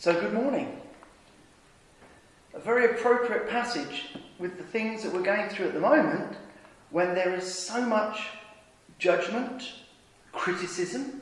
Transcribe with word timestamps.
So, 0.00 0.18
good 0.18 0.32
morning. 0.32 0.80
A 2.54 2.58
very 2.58 2.86
appropriate 2.86 3.50
passage 3.50 4.06
with 4.38 4.56
the 4.56 4.64
things 4.64 5.02
that 5.02 5.12
we're 5.12 5.20
going 5.20 5.50
through 5.50 5.66
at 5.66 5.74
the 5.74 5.80
moment 5.80 6.38
when 6.88 7.14
there 7.14 7.34
is 7.34 7.54
so 7.54 7.82
much 7.82 8.28
judgment, 8.98 9.62
criticism, 10.32 11.20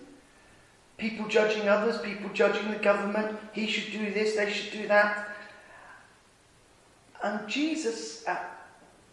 people 0.97 1.27
judging 1.27 1.69
others, 1.69 2.01
people 2.03 2.31
judging 2.33 2.71
the 2.71 2.77
government. 2.77 3.37
He 3.51 3.67
should 3.67 3.91
do 3.91 4.13
this, 4.13 4.37
they 4.37 4.49
should 4.49 4.73
do 4.73 4.87
that. 4.87 5.29
And 7.25 7.49
Jesus, 7.49 8.25
at 8.29 8.65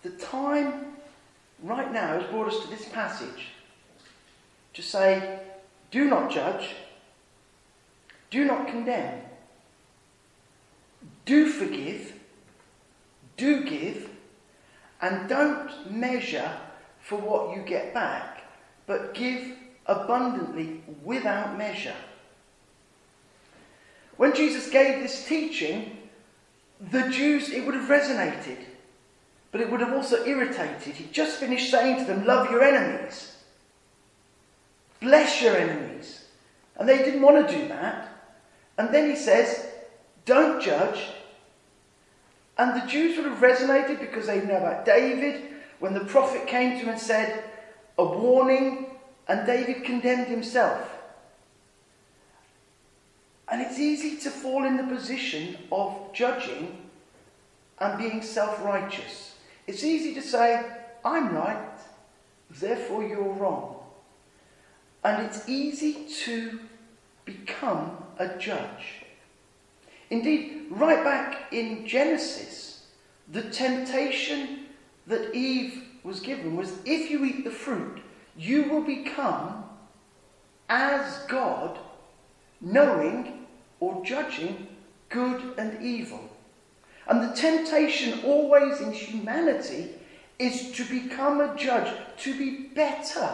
the 0.03 0.11
time 0.11 0.93
right 1.63 1.91
now, 1.91 2.19
has 2.19 2.29
brought 2.29 2.53
us 2.53 2.63
to 2.63 2.69
this 2.69 2.87
passage 2.89 3.47
to 4.75 4.83
say, 4.83 5.39
do 5.89 6.05
not 6.05 6.29
judge, 6.29 6.75
do 8.29 8.45
not 8.45 8.67
condemn, 8.67 9.24
do 11.25 11.49
forgive, 11.49 12.13
do 13.37 13.63
give, 13.63 14.09
and 15.01 15.27
don't 15.27 15.91
measure 15.91 16.51
for 17.01 17.17
what 17.17 17.55
you 17.55 17.63
get 17.63 17.93
back, 17.93 18.43
but 18.87 19.13
give 19.13 19.55
abundantly 19.85 20.81
without 21.03 21.57
measure. 21.57 21.95
When 24.17 24.33
Jesus 24.33 24.69
gave 24.69 25.01
this 25.01 25.27
teaching, 25.27 25.97
the 26.79 27.09
Jews, 27.09 27.49
it 27.49 27.65
would 27.65 27.75
have 27.75 27.89
resonated, 27.89 28.57
but 29.51 29.61
it 29.61 29.69
would 29.69 29.81
have 29.81 29.93
also 29.93 30.25
irritated. 30.25 30.95
He 30.95 31.05
just 31.11 31.37
finished 31.37 31.69
saying 31.69 31.99
to 31.99 32.05
them, 32.05 32.25
Love 32.25 32.49
your 32.49 32.63
enemies, 32.63 33.35
bless 34.99 35.41
your 35.41 35.55
enemies. 35.55 36.25
And 36.77 36.89
they 36.89 36.97
didn't 36.97 37.21
want 37.21 37.47
to 37.47 37.55
do 37.55 37.67
that. 37.69 38.09
And 38.77 38.93
then 38.93 39.09
he 39.09 39.15
says, 39.15 39.64
Don't 40.25 40.61
judge. 40.61 41.01
And 42.57 42.81
the 42.81 42.87
Jews 42.87 43.17
would 43.17 43.25
have 43.25 43.39
resonated 43.39 43.99
because 43.99 44.27
they 44.27 44.41
know 44.41 44.57
about 44.57 44.85
David 44.85 45.43
when 45.79 45.93
the 45.93 46.05
prophet 46.05 46.47
came 46.47 46.71
to 46.71 46.77
him 46.77 46.89
and 46.89 46.99
said, 46.99 47.43
A 47.97 48.05
warning, 48.05 48.87
and 49.27 49.45
David 49.45 49.83
condemned 49.83 50.27
himself. 50.27 50.91
And 53.47 53.61
it's 53.61 53.79
easy 53.79 54.17
to 54.17 54.31
fall 54.31 54.65
in 54.65 54.77
the 54.77 54.83
position 54.83 55.57
of 55.71 56.13
judging 56.13 56.77
and 57.79 57.99
being 57.99 58.21
self 58.21 58.63
righteous. 58.63 59.35
It's 59.67 59.83
easy 59.83 60.13
to 60.15 60.21
say, 60.21 60.65
I'm 61.03 61.35
right, 61.35 61.79
therefore 62.49 63.03
you're 63.03 63.33
wrong. 63.33 63.75
And 65.03 65.25
it's 65.25 65.47
easy 65.47 66.07
to 66.23 66.59
become 67.25 68.03
a 68.17 68.37
judge. 68.37 69.04
Indeed, 70.09 70.67
right 70.69 71.03
back 71.03 71.51
in 71.51 71.87
Genesis, 71.87 72.85
the 73.31 73.43
temptation 73.43 74.65
that 75.07 75.33
Eve 75.33 75.83
was 76.03 76.19
given 76.19 76.55
was 76.55 76.73
if 76.85 77.09
you 77.09 77.25
eat 77.25 77.43
the 77.43 77.51
fruit, 77.51 77.99
you 78.37 78.63
will 78.69 78.81
become 78.81 79.63
as 80.69 81.19
God, 81.27 81.77
knowing 82.61 83.45
or 83.79 84.03
judging 84.03 84.67
good 85.09 85.53
and 85.57 85.81
evil. 85.81 86.29
And 87.07 87.21
the 87.21 87.35
temptation 87.35 88.21
always 88.23 88.81
in 88.81 88.91
humanity 88.91 89.89
is 90.39 90.71
to 90.71 90.83
become 90.85 91.39
a 91.39 91.55
judge, 91.55 91.93
to 92.17 92.37
be 92.37 92.67
better 92.73 93.29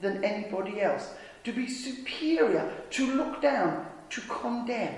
than 0.00 0.22
anybody 0.22 0.80
else, 0.80 1.10
to 1.44 1.52
be 1.52 1.68
superior, 1.68 2.70
to 2.90 3.14
look 3.14 3.40
down, 3.40 3.86
to 4.10 4.20
condemn. 4.22 4.94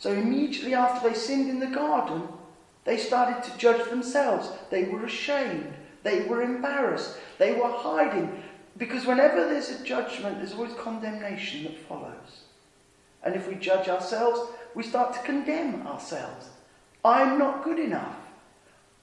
So 0.00 0.12
immediately 0.12 0.74
after 0.74 1.08
they 1.08 1.14
sinned 1.14 1.50
in 1.50 1.60
the 1.60 1.66
garden, 1.66 2.26
they 2.84 2.96
started 2.96 3.44
to 3.44 3.58
judge 3.58 3.88
themselves. 3.90 4.50
They 4.70 4.84
were 4.84 5.04
ashamed. 5.04 5.74
They 6.02 6.22
were 6.22 6.42
embarrassed. 6.42 7.18
They 7.38 7.52
were 7.52 7.70
hiding. 7.70 8.42
Because 8.78 9.04
whenever 9.04 9.44
there's 9.44 9.68
a 9.68 9.84
judgment, 9.84 10.38
there's 10.38 10.54
always 10.54 10.72
condemnation 10.72 11.64
that 11.64 11.76
follows. 11.86 12.44
And 13.22 13.36
if 13.36 13.46
we 13.46 13.56
judge 13.56 13.88
ourselves, 13.88 14.40
we 14.74 14.82
start 14.82 15.12
to 15.12 15.20
condemn 15.20 15.86
ourselves. 15.86 16.48
I'm 17.04 17.38
not 17.38 17.62
good 17.62 17.78
enough. 17.78 18.16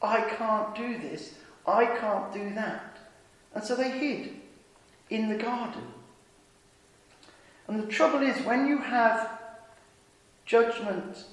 I 0.02 0.22
can't 0.22 0.76
do 0.76 0.98
this. 0.98 1.36
I 1.68 1.86
can't 1.86 2.34
do 2.34 2.56
that. 2.56 2.98
And 3.54 3.64
so 3.64 3.76
they 3.76 3.92
hid 3.92 4.32
in 5.12 5.30
the 5.30 5.38
garden. 5.38 5.84
And 7.68 7.84
the 7.84 7.88
trouble 7.88 8.24
is, 8.24 8.44
when 8.46 8.66
you 8.66 8.80
have 8.80 9.37
judgment 10.48 11.26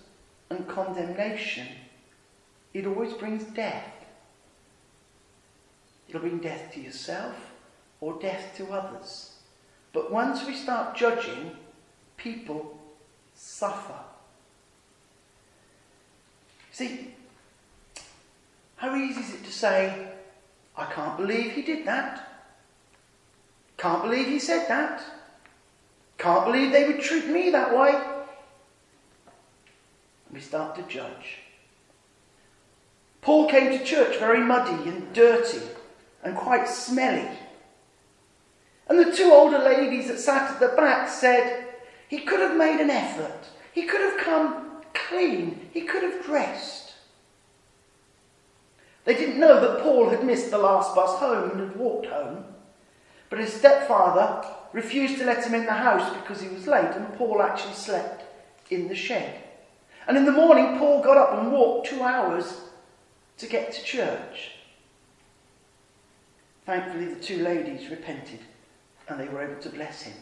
and 0.51 0.69
condemnation, 0.69 1.69
it 2.75 2.87
always 2.87 3.15
brings 3.15 3.45
death. 3.45 3.89
It'll 6.09 6.21
bring 6.21 6.39
death 6.39 6.73
to 6.75 6.81
yourself 6.81 7.35
or 8.01 8.21
death 8.21 8.55
to 8.57 8.73
others. 8.73 9.37
But 9.93 10.13
once 10.13 10.45
we 10.45 10.55
start 10.55 10.97
judging, 10.97 11.53
people 12.17 12.79
suffer. 13.35 13.99
See, 16.73 17.15
how 18.77 18.95
easy 18.97 19.21
is 19.21 19.35
it 19.35 19.45
to 19.45 19.53
say, 19.53 20.09
I 20.77 20.87
can't 20.87 21.17
believe 21.17 21.53
he 21.53 21.63
did 21.63 21.87
that. 21.87 22.29
Can't 23.79 24.03
believe 24.03 24.27
he 24.27 24.41
said 24.41 24.69
that. 24.69 25.03
Can't 26.19 26.45
believe 26.45 26.73
they 26.73 26.89
would 26.89 27.01
treat 27.01 27.29
me 27.29 27.51
that 27.51 27.77
way. 27.77 28.14
Start 30.45 30.77
to 30.77 30.83
judge. 30.83 31.39
Paul 33.21 33.49
came 33.49 33.77
to 33.77 33.85
church 33.85 34.19
very 34.19 34.41
muddy 34.41 34.89
and 34.89 35.13
dirty 35.13 35.63
and 36.23 36.37
quite 36.37 36.69
smelly. 36.69 37.29
And 38.87 38.99
the 38.99 39.17
two 39.17 39.33
older 39.33 39.59
ladies 39.59 40.09
that 40.09 40.21
sat 40.21 40.51
at 40.51 40.61
the 40.61 40.77
back 40.77 41.09
said, 41.09 41.69
He 42.09 42.21
could 42.21 42.41
have 42.41 42.57
made 42.57 42.81
an 42.81 42.91
effort. 42.91 43.49
He 43.73 43.87
could 43.87 44.03
have 44.03 44.19
come 44.19 44.83
clean. 44.93 45.71
He 45.73 45.83
could 45.83 46.03
have 46.03 46.25
dressed. 46.25 46.93
They 49.05 49.15
didn't 49.15 49.41
know 49.41 49.61
that 49.61 49.83
Paul 49.83 50.11
had 50.11 50.25
missed 50.25 50.51
the 50.51 50.59
last 50.59 50.95
bus 50.95 51.19
home 51.19 51.51
and 51.51 51.61
had 51.61 51.77
walked 51.77 52.07
home. 52.07 52.45
But 53.31 53.39
his 53.39 53.53
stepfather 53.53 54.47
refused 54.73 55.19
to 55.19 55.25
let 55.25 55.47
him 55.47 55.55
in 55.55 55.67
the 55.67 55.73
house 55.73 56.15
because 56.17 56.41
he 56.41 56.49
was 56.49 56.67
late, 56.67 56.95
and 56.95 57.15
Paul 57.15 57.43
actually 57.43 57.75
slept 57.75 58.25
in 58.71 58.89
the 58.89 58.95
shed. 58.95 59.44
And 60.07 60.17
in 60.17 60.25
the 60.25 60.33
morning, 60.33 60.79
Paul 60.79 61.03
got 61.03 61.17
up 61.17 61.39
and 61.39 61.53
walked 61.53 61.89
two 61.89 62.03
hours 62.03 62.61
to 63.39 63.47
get 63.47 63.73
to 63.73 63.83
church. 63.83 64.53
Thankfully, 66.67 67.07
the 67.07 67.21
two 67.21 67.43
ladies 67.43 67.91
repented 67.91 68.41
and 69.09 69.21
they 69.21 69.29
were 69.29 69.43
able 69.43 69.61
to 69.63 69.69
bless 69.69 70.03
him. 70.03 70.17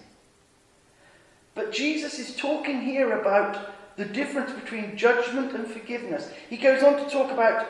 But 1.55 1.73
Jesus 1.73 2.19
is 2.19 2.37
talking 2.37 2.81
here 2.81 3.21
about 3.21 3.97
the 3.97 4.05
difference 4.05 4.53
between 4.53 4.97
judgment 4.97 5.53
and 5.53 5.67
forgiveness. 5.67 6.31
He 6.49 6.57
goes 6.57 6.83
on 6.83 6.97
to 6.97 7.11
talk 7.11 7.31
about 7.31 7.67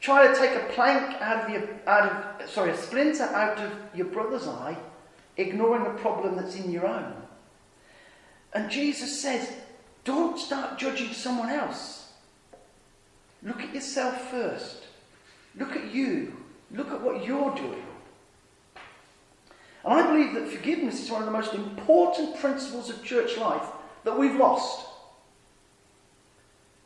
trying 0.00 0.32
to 0.32 0.38
take 0.38 0.54
a 0.54 0.72
plank 0.72 1.20
out 1.20 1.44
of 1.44 1.50
your, 1.50 1.68
out 1.86 2.40
of, 2.40 2.48
sorry, 2.50 2.70
a 2.70 2.76
splinter 2.76 3.24
out 3.24 3.58
of 3.58 3.72
your 3.94 4.06
brother's 4.06 4.46
eye, 4.46 4.76
ignoring 5.36 5.86
a 5.86 5.98
problem 5.98 6.36
that's 6.36 6.54
in 6.54 6.70
your 6.70 6.86
own. 6.86 7.14
And 8.52 8.70
Jesus 8.70 9.20
says, 9.20 9.52
don't 10.08 10.38
start 10.38 10.78
judging 10.78 11.12
someone 11.12 11.50
else. 11.50 12.12
Look 13.42 13.60
at 13.60 13.74
yourself 13.74 14.30
first. 14.30 14.84
Look 15.54 15.76
at 15.76 15.92
you. 15.92 16.34
Look 16.70 16.90
at 16.90 17.02
what 17.02 17.26
you're 17.26 17.54
doing. 17.54 17.84
And 19.84 19.92
I 19.92 20.06
believe 20.06 20.32
that 20.32 20.48
forgiveness 20.48 21.02
is 21.02 21.10
one 21.10 21.20
of 21.20 21.26
the 21.26 21.32
most 21.32 21.52
important 21.52 22.40
principles 22.40 22.88
of 22.88 23.04
church 23.04 23.36
life 23.36 23.66
that 24.04 24.18
we've 24.18 24.34
lost. 24.34 24.86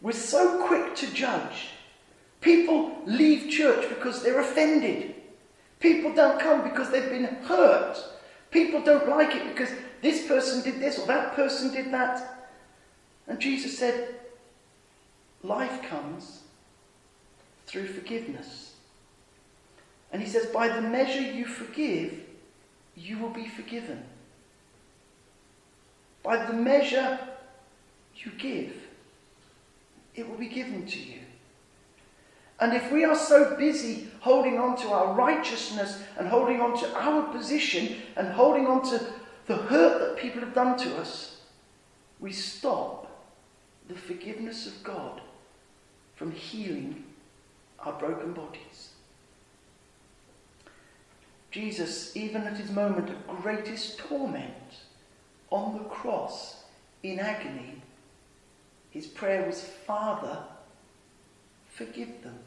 We're 0.00 0.10
so 0.10 0.66
quick 0.66 0.96
to 0.96 1.14
judge. 1.14 1.68
People 2.40 3.02
leave 3.06 3.52
church 3.52 3.88
because 3.88 4.24
they're 4.24 4.40
offended. 4.40 5.14
People 5.78 6.12
don't 6.12 6.40
come 6.40 6.64
because 6.64 6.90
they've 6.90 7.08
been 7.08 7.36
hurt. 7.44 8.02
People 8.50 8.82
don't 8.82 9.08
like 9.08 9.36
it 9.36 9.46
because 9.46 9.70
this 10.00 10.26
person 10.26 10.60
did 10.64 10.80
this 10.80 10.98
or 10.98 11.06
that 11.06 11.36
person 11.36 11.72
did 11.72 11.92
that. 11.92 12.41
And 13.26 13.40
Jesus 13.40 13.78
said, 13.78 14.14
life 15.42 15.82
comes 15.82 16.40
through 17.66 17.86
forgiveness. 17.86 18.74
And 20.12 20.20
he 20.20 20.28
says, 20.28 20.46
by 20.46 20.68
the 20.68 20.82
measure 20.82 21.22
you 21.22 21.46
forgive, 21.46 22.20
you 22.96 23.18
will 23.18 23.30
be 23.30 23.46
forgiven. 23.48 24.04
By 26.22 26.44
the 26.44 26.52
measure 26.52 27.18
you 28.16 28.30
give, 28.38 28.74
it 30.14 30.28
will 30.28 30.36
be 30.36 30.48
given 30.48 30.86
to 30.86 30.98
you. 30.98 31.20
And 32.60 32.74
if 32.74 32.92
we 32.92 33.04
are 33.04 33.16
so 33.16 33.56
busy 33.56 34.08
holding 34.20 34.58
on 34.58 34.76
to 34.82 34.90
our 34.90 35.14
righteousness 35.14 36.00
and 36.16 36.28
holding 36.28 36.60
on 36.60 36.78
to 36.78 36.94
our 36.94 37.22
position 37.32 37.96
and 38.16 38.28
holding 38.28 38.66
on 38.66 38.88
to 38.90 39.04
the 39.46 39.56
hurt 39.56 39.98
that 39.98 40.22
people 40.22 40.40
have 40.40 40.54
done 40.54 40.78
to 40.78 40.96
us, 40.98 41.40
we 42.20 42.30
stop 42.30 43.01
the 43.88 43.94
forgiveness 43.94 44.66
of 44.66 44.82
God 44.82 45.20
from 46.14 46.32
healing 46.32 47.04
our 47.80 47.92
broken 47.94 48.32
bodies. 48.32 48.90
Jesus, 51.50 52.16
even 52.16 52.42
at 52.42 52.56
his 52.56 52.70
moment 52.70 53.10
of 53.10 53.42
greatest 53.42 53.98
torment 53.98 54.52
on 55.50 55.74
the 55.74 55.84
cross 55.84 56.64
in 57.02 57.18
agony, 57.18 57.82
his 58.90 59.06
prayer 59.06 59.46
was, 59.46 59.62
Father, 59.62 60.38
forgive 61.68 62.22
them. 62.22 62.38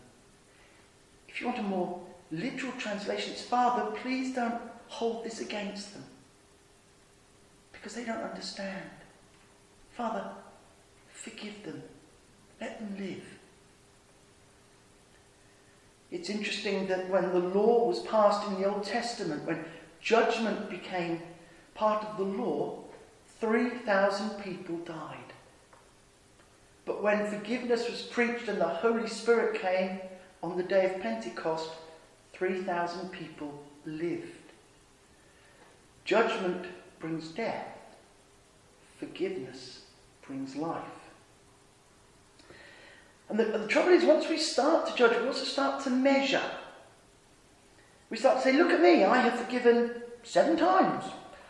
If 1.27 1.41
you 1.41 1.47
want 1.47 1.59
a 1.59 1.63
more 1.63 2.01
literal 2.31 2.71
translation, 2.73 3.33
it's 3.33 3.41
Father, 3.41 3.91
please 3.97 4.33
don't 4.33 4.61
hold 4.87 5.23
this 5.23 5.41
against 5.41 5.93
them. 5.93 6.05
Because 7.73 7.93
they 7.93 8.05
don't 8.05 8.23
understand. 8.23 8.89
Father, 9.95 10.23
forgive 11.15 11.63
them. 11.63 11.81
Let 12.61 12.79
them 12.79 12.95
live. 12.99 13.23
It's 16.11 16.29
interesting 16.29 16.87
that 16.87 17.09
when 17.09 17.31
the 17.31 17.39
law 17.39 17.87
was 17.87 17.99
passed 18.01 18.47
in 18.47 18.61
the 18.61 18.69
Old 18.69 18.83
Testament, 18.83 19.45
when 19.45 19.65
judgment 20.01 20.69
became 20.69 21.21
part 21.73 22.05
of 22.05 22.17
the 22.17 22.23
law, 22.23 22.83
3,000 23.39 24.41
people 24.41 24.77
died. 24.79 25.33
But 26.85 27.01
when 27.01 27.27
forgiveness 27.27 27.89
was 27.89 28.03
preached 28.03 28.47
and 28.47 28.61
the 28.61 28.67
Holy 28.67 29.07
Spirit 29.07 29.59
came 29.59 29.99
on 30.43 30.55
the 30.55 30.63
day 30.63 30.85
of 30.85 31.01
Pentecost, 31.01 31.71
3,000 32.33 33.09
people 33.09 33.63
lived. 33.85 34.31
Judgment 36.05 36.65
brings 36.99 37.29
death, 37.29 37.67
forgiveness 38.99 39.81
brings 40.21 40.55
life. 40.55 41.04
And 43.29 43.39
the, 43.39 43.45
the, 43.45 43.67
trouble 43.67 43.91
is, 43.91 44.03
once 44.03 44.29
we 44.29 44.37
start 44.37 44.87
to 44.87 44.95
judge, 44.95 45.19
we 45.19 45.27
also 45.27 45.45
start 45.45 45.83
to 45.83 45.89
measure. 45.89 46.43
We 48.09 48.17
start 48.17 48.37
to 48.37 48.43
say, 48.43 48.53
look 48.53 48.71
at 48.71 48.81
me, 48.81 49.03
I 49.03 49.17
have 49.17 49.39
forgiven 49.39 49.91
seven 50.23 50.57
times. 50.57 51.05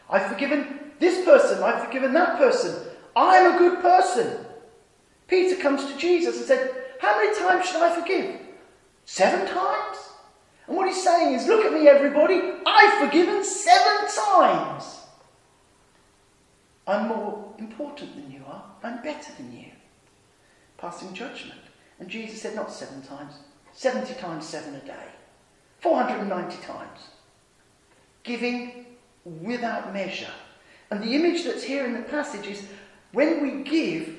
I've 0.10 0.32
forgiven 0.32 0.92
this 1.00 1.26
person, 1.26 1.62
I've 1.64 1.84
forgiven 1.86 2.14
that 2.14 2.38
person. 2.38 2.88
I'm 3.16 3.56
a 3.56 3.58
good 3.58 3.82
person. 3.82 4.46
Peter 5.28 5.62
comes 5.62 5.86
to 5.86 5.98
Jesus 5.98 6.38
and 6.38 6.46
said, 6.46 6.76
How 7.00 7.18
many 7.18 7.38
times 7.38 7.66
should 7.66 7.82
I 7.82 8.00
forgive? 8.00 8.40
Seven 9.06 9.48
times? 9.48 9.98
And 10.68 10.76
what 10.76 10.88
he's 10.88 11.04
saying 11.04 11.34
is, 11.34 11.48
Look 11.48 11.66
at 11.66 11.74
me, 11.74 11.88
everybody, 11.88 12.42
I've 12.66 13.06
forgiven 13.06 13.44
seven 13.44 14.08
times. 14.16 15.02
I'm 16.88 17.08
more 17.08 17.54
important 17.58 18.16
than 18.16 18.32
you 18.32 18.44
are, 18.48 18.64
I'm 18.84 19.02
better 19.02 19.32
than 19.38 19.52
you. 19.52 19.72
Passing 20.78 21.14
judgment. 21.14 21.62
And 22.00 22.10
Jesus 22.10 22.42
said, 22.42 22.56
Not 22.56 22.72
seven 22.72 23.02
times, 23.02 23.34
70 23.74 24.14
times 24.16 24.48
seven 24.48 24.76
a 24.76 24.80
day, 24.80 25.08
490 25.80 26.58
times. 26.64 27.00
Giving 28.24 28.86
without 29.24 29.94
measure. 29.94 30.32
And 30.92 31.04
the 31.04 31.16
image 31.16 31.44
that's 31.44 31.64
here 31.64 31.86
in 31.86 31.94
the 31.94 32.02
passage 32.02 32.48
is 32.48 32.68
when 33.12 33.42
we 33.42 33.64
give, 33.64 34.16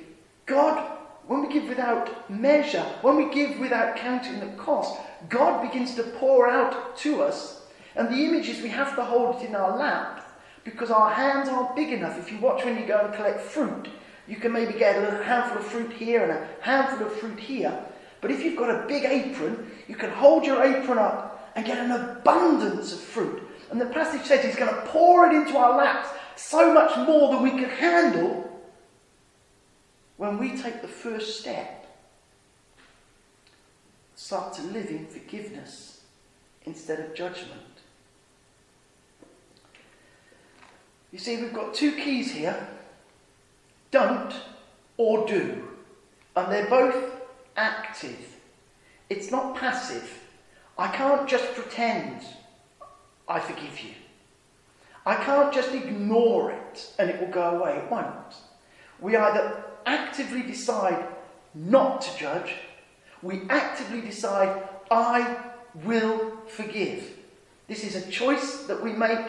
God 0.47 0.97
when 1.27 1.43
we 1.43 1.53
give 1.53 1.69
without 1.69 2.31
measure, 2.31 2.85
when 3.03 3.17
we 3.17 3.35
give 3.35 3.59
without 3.59 3.97
counting 3.97 4.39
the 4.39 4.47
cost, 4.57 5.01
God 5.29 5.63
begins 5.63 5.95
to 5.97 6.05
pour 6.05 6.49
out 6.49 6.97
to 6.99 7.23
us. 7.23 7.67
And 7.97 8.09
the 8.09 8.25
image 8.25 8.49
is 8.49 8.63
we 8.63 8.69
have 8.69 8.95
to 8.97 9.05
hold 9.05 9.43
it 9.43 9.49
in 9.49 9.57
our 9.57 9.77
lap 9.77 10.23
because 10.65 10.91
our 10.91 11.11
hands 11.11 11.49
aren't 11.49 11.75
big 11.75 11.93
enough. 11.93 12.19
If 12.19 12.31
you 12.31 12.39
watch 12.39 12.65
when 12.65 12.79
you 12.79 12.87
go 12.87 13.01
and 13.01 13.15
collect 13.15 13.41
fruit, 13.41 13.89
you 14.29 14.37
can 14.37 14.53
maybe 14.53 14.79
get 14.79 14.97
a 14.97 15.23
handful 15.23 15.59
of 15.59 15.67
fruit 15.67 15.93
here 15.93 16.23
and 16.23 16.33
a 16.33 16.49
handful 16.61 17.07
of 17.07 17.13
fruit 17.15 17.39
here. 17.39 17.79
But 18.21 18.31
if 18.31 18.43
you've 18.43 18.57
got 18.57 18.71
a 18.71 18.87
big 18.87 19.05
apron, 19.05 19.71
you 19.87 19.95
can 19.95 20.11
hold 20.11 20.45
your 20.45 20.63
apron 20.65 20.99
up 20.99 21.53
and 21.55 21.65
get 21.65 21.79
an 21.79 21.93
abundance 21.93 22.93
of 22.93 23.01
fruit. 23.01 23.43
And 23.71 23.81
the 23.81 23.87
passage 23.87 24.23
says 24.23 24.45
he's 24.45 24.57
going 24.57 24.75
to 24.75 24.81
pour 24.87 25.27
it 25.27 25.35
into 25.35 25.57
our 25.57 25.77
laps 25.77 26.09
so 26.37 26.73
much 26.73 26.97
more 27.07 27.33
than 27.33 27.43
we 27.43 27.51
can 27.51 27.71
handle 27.71 28.43
when 30.17 30.39
we 30.39 30.57
take 30.57 30.83
the 30.83 30.89
first 30.89 31.41
step, 31.41 31.87
start 34.15 34.55
to 34.55 34.63
live 34.63 34.89
in 34.89 35.07
forgiveness 35.07 36.01
instead 36.65 37.01
of 37.01 37.15
judgment. 37.15 37.61
You 41.13 41.19
see, 41.19 41.37
we've 41.41 41.53
got 41.53 41.75
two 41.75 41.93
keys 41.93 42.33
here 42.33 42.69
don't 43.91 44.33
or 44.97 45.27
do. 45.27 45.69
And 46.35 46.53
they're 46.53 46.69
both 46.69 47.13
active. 47.57 48.37
It's 49.09 49.31
not 49.31 49.57
passive. 49.57 50.23
I 50.79 50.89
can't 50.89 51.29
just 51.29 51.55
pretend 51.55 52.23
I 53.29 53.41
forgive 53.41 53.81
you. 53.81 53.93
I 55.05 55.15
can't 55.17 55.53
just 55.53 55.73
ignore 55.73 56.51
it 56.51 56.93
and 56.99 57.09
it 57.09 57.21
will 57.21 57.29
go 57.29 57.59
away. 57.59 57.77
It 57.77 57.91
won't. 57.91 58.35
We 59.01 59.17
either 59.17 59.65
actively 59.87 60.43
decide 60.43 61.07
not 61.55 62.03
to 62.03 62.19
judge, 62.19 62.53
we 63.23 63.43
actively 63.49 64.01
decide, 64.01 64.69
I 64.91 65.39
will 65.85 66.37
forgive. 66.47 67.17
This 67.67 67.85
is 67.85 67.97
a 67.97 68.11
choice 68.11 68.65
that 68.65 68.83
we 68.83 68.93
make 68.93 69.27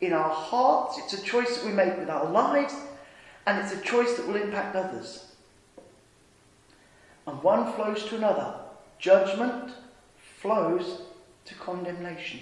in 0.00 0.12
our 0.12 0.28
hearts, 0.28 0.98
it's 0.98 1.14
a 1.14 1.22
choice 1.22 1.56
that 1.56 1.64
we 1.66 1.72
make 1.72 1.96
with 1.96 2.10
our 2.10 2.28
lives, 2.28 2.74
and 3.46 3.58
it's 3.58 3.72
a 3.72 3.80
choice 3.80 4.14
that 4.16 4.26
will 4.26 4.36
impact 4.36 4.76
others. 4.76 5.32
And 7.26 7.42
one 7.42 7.72
flows 7.72 8.04
to 8.06 8.16
another. 8.16 8.54
Judgment 8.98 9.72
flows 10.40 11.02
to 11.44 11.54
condemnation. 11.54 12.40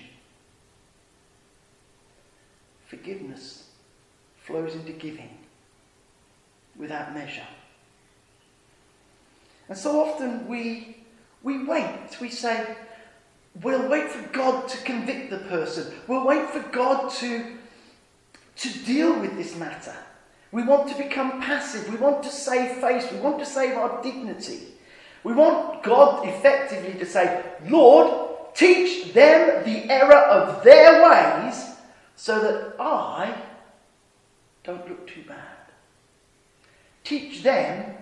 Forgiveness 2.86 3.68
flows 4.44 4.74
into 4.74 4.92
giving 4.92 5.30
without 6.76 7.14
measure. 7.14 7.46
And 9.68 9.78
so 9.78 10.04
often 10.04 10.48
we, 10.48 10.96
we 11.42 11.64
wait. 11.64 12.20
We 12.20 12.28
say, 12.28 12.76
we'll 13.62 13.88
wait 13.88 14.10
for 14.10 14.26
God 14.32 14.68
to 14.68 14.78
convict 14.78 15.30
the 15.30 15.38
person. 15.38 15.94
We'll 16.08 16.26
wait 16.26 16.50
for 16.50 16.60
God 16.60 17.10
to, 17.12 17.56
to 18.56 18.78
deal 18.84 19.18
with 19.20 19.36
this 19.36 19.56
matter. 19.56 19.94
We 20.52 20.62
want 20.64 20.88
to 20.90 20.96
become 20.96 21.40
passive. 21.40 21.88
We 21.90 21.96
want 21.96 22.22
to 22.24 22.28
save 22.28 22.78
face. 22.78 23.10
We 23.12 23.18
want 23.18 23.38
to 23.38 23.46
save 23.46 23.76
our 23.76 24.02
dignity. 24.02 24.60
We 25.22 25.32
want 25.32 25.82
God 25.82 26.26
effectively 26.26 26.98
to 26.98 27.06
say, 27.06 27.44
Lord, 27.68 28.54
teach 28.54 29.12
them 29.12 29.64
the 29.64 29.92
error 29.92 30.14
of 30.14 30.64
their 30.64 31.02
ways 31.08 31.64
so 32.16 32.40
that 32.40 32.80
I 32.80 33.34
don't 34.64 34.88
look 34.88 35.06
too 35.06 35.22
bad. 35.26 35.36
Teach 37.04 37.42
them 37.42 37.96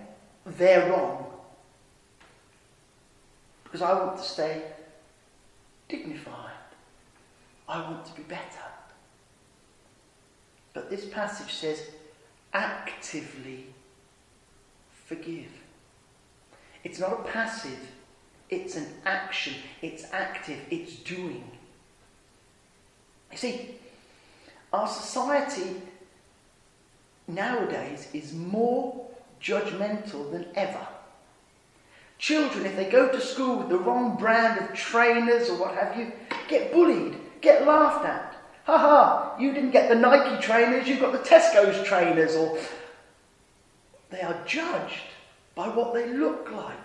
they're 0.57 0.89
wrong. 0.89 1.25
Because 3.63 3.81
I 3.81 3.93
want 3.93 4.17
to 4.17 4.23
stay 4.23 4.63
dignified. 5.87 6.49
I 7.67 7.81
want 7.81 8.05
to 8.07 8.13
be 8.13 8.23
better. 8.23 8.43
But 10.73 10.89
this 10.89 11.05
passage 11.05 11.53
says, 11.53 11.83
actively 12.53 13.67
forgive. 15.05 15.51
It's 16.83 16.99
not 16.99 17.13
a 17.13 17.23
passive, 17.23 17.79
it's 18.49 18.75
an 18.75 18.87
action. 19.05 19.53
It's 19.81 20.05
active, 20.11 20.59
it's 20.69 20.95
doing. 20.95 21.51
You 23.31 23.37
see, 23.37 23.75
our 24.73 24.87
society 24.87 25.81
nowadays 27.27 28.07
is 28.13 28.33
more 28.33 29.07
judgmental 29.41 30.31
than 30.31 30.47
ever. 30.55 30.87
Children, 32.17 32.65
if 32.65 32.75
they 32.75 32.89
go 32.89 33.09
to 33.09 33.21
school 33.21 33.57
with 33.57 33.69
the 33.69 33.77
wrong 33.77 34.17
brand 34.17 34.59
of 34.59 34.73
trainers 34.75 35.49
or 35.49 35.57
what 35.57 35.75
have 35.75 35.97
you, 35.97 36.11
get 36.49 36.73
bullied, 36.73 37.15
get 37.39 37.65
laughed 37.65 38.05
at. 38.05 38.28
Ha 38.69 38.77
ha, 38.77 39.35
you 39.39 39.51
didn't 39.51 39.71
get 39.71 39.89
the 39.89 39.95
Nike 39.95 40.39
trainers, 40.45 40.87
you 40.87 40.99
got 40.99 41.11
the 41.11 41.17
Tesco's 41.17 41.83
trainers, 41.87 42.35
or 42.35 42.55
they 44.11 44.21
are 44.21 44.39
judged 44.45 45.09
by 45.55 45.67
what 45.69 45.95
they 45.95 46.07
look 46.13 46.51
like. 46.51 46.77